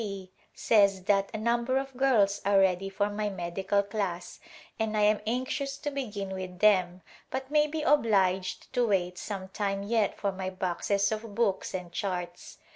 T 0.01 0.31
says 0.55 1.03
that 1.03 1.29
a 1.31 1.37
number 1.37 1.77
of 1.77 1.95
girls 1.95 2.41
are 2.43 2.57
ready 2.57 2.89
for 2.89 3.07
my 3.11 3.29
medical 3.29 3.83
class 3.83 4.39
and 4.79 4.97
I 4.97 5.01
am 5.01 5.21
anxious 5.27 5.77
to 5.77 5.91
begin 5.91 6.33
with 6.33 6.57
them 6.57 7.03
but 7.29 7.51
may 7.51 7.67
be 7.67 7.83
obliged 7.83 8.73
to 8.73 8.87
wait 8.87 9.19
some 9.19 9.49
time 9.49 9.83
yet 9.83 10.17
for 10.17 10.31
my 10.31 10.49
boxes 10.49 11.11
of 11.11 11.35
books 11.35 11.75
and 11.75 11.91
charts. 11.91 12.57